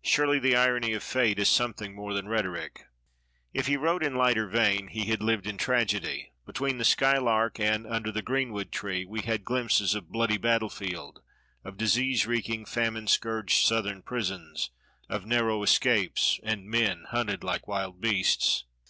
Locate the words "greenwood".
8.22-8.72